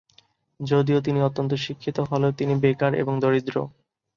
[0.59, 3.55] যদিও তিনি অত্যন্ত শিক্ষিত হলেও তিনি বেকার এবং দরিদ্র।